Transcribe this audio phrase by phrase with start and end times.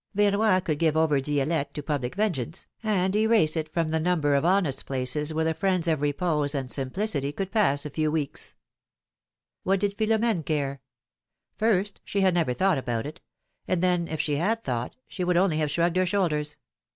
[0.15, 4.43] Verroy could give over Di^lette to public vengeance, and erase it from the number of
[4.43, 8.55] honest places where the friends of repose and simplicity could pass a few weeks.
[9.61, 10.81] What did Philom^ne care?
[11.55, 13.21] First, she had never thought about it;
[13.67, 16.57] and then, if she had thought, she would only have shrugged her shoulders.